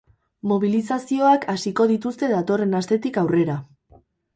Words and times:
Mobilizazioak 0.51 1.47
hasiko 1.55 1.89
dituzte 1.95 2.33
datorren 2.35 2.77
astetik 2.85 3.25
aurrera. 3.27 3.65